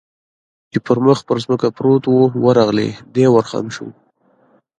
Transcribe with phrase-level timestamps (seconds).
[0.71, 2.15] چې پر مخ پر ځمکه پروت و،
[2.45, 3.87] ورغلی، دی ور خم شو.